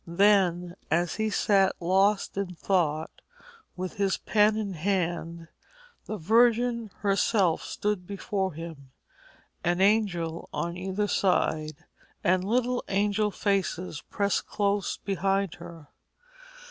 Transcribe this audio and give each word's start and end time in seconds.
Then, 0.07 0.75
as 0.89 1.17
he 1.17 1.29
sat 1.29 1.75
lost 1.79 2.35
in 2.35 2.55
thought, 2.55 3.11
with 3.75 3.97
his 3.97 4.17
pen 4.17 4.57
in 4.57 4.73
his 4.73 4.81
hand, 4.83 5.47
the 6.07 6.17
Virgin 6.17 6.89
herself 7.01 7.61
stood 7.61 8.07
before 8.07 8.53
him, 8.53 8.89
an 9.63 9.79
angel 9.79 10.49
on 10.51 10.75
either 10.75 11.07
side, 11.07 11.85
and 12.23 12.43
little 12.43 12.83
angel 12.87 13.29
faces 13.29 14.01
pressed 14.09 14.47
close 14.47 14.97
behind 14.97 15.53
her. 15.61 15.89